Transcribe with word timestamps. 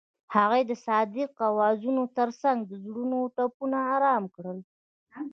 هغې 0.35 0.61
د 0.69 0.71
صادق 0.85 1.31
اوازونو 1.49 2.01
ترڅنګ 2.17 2.59
د 2.65 2.71
زړونو 2.83 3.17
ټپونه 3.35 3.77
آرام 3.95 4.23
کړل. 4.35 4.59